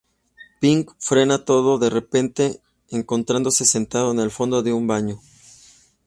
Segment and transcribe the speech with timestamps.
[0.59, 2.59] Pink frena todo de repente,
[2.89, 5.19] encontrándose sentado en el fondo de un baño.